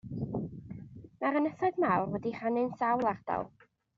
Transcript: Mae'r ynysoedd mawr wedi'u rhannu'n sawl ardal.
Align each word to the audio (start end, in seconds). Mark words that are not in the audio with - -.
Mae'r 1.25 1.37
ynysoedd 1.41 1.77
mawr 1.85 2.09
wedi'u 2.15 2.33
rhannu'n 2.39 2.75
sawl 2.83 3.09
ardal. 3.15 3.49